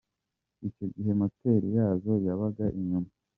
Icyo 0.67 0.85
gihe 0.93 1.11
moteri 1.19 1.67
yazo 1.77 2.11
yabaga 2.25 2.65
inyuma. 2.79 3.09